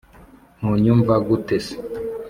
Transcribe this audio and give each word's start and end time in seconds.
ntunyumva 0.57 1.13
gute 1.27 1.55
se 1.65 1.75